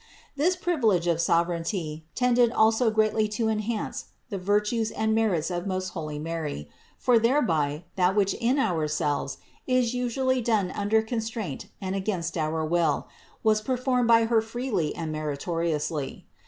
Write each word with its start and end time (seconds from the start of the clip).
This 0.35 0.55
privilege 0.55 1.05
of 1.05 1.21
sov 1.21 1.45
ereignty 1.45 2.01
tended 2.15 2.51
also 2.51 2.89
greatly 2.89 3.27
to 3.37 3.49
enhance 3.49 4.05
the 4.31 4.39
virtues 4.39 4.89
and 4.89 5.13
merits 5.13 5.51
of 5.51 5.67
most 5.67 5.89
holy 5.89 6.17
Mary, 6.17 6.67
for 6.97 7.19
thereby 7.19 7.83
that 7.97 8.15
which 8.15 8.33
in 8.33 8.57
ourselves 8.57 9.37
is 9.67 9.93
usually 9.93 10.41
done 10.41 10.71
under 10.71 11.03
constraint 11.03 11.67
and 11.79 11.93
against 11.95 12.35
our 12.35 12.65
will, 12.65 13.07
was 13.43 13.61
performed 13.61 14.07
by 14.07 14.25
Her 14.25 14.41
freely 14.41 14.95
and 14.95 15.11
meritoriously. 15.13 16.25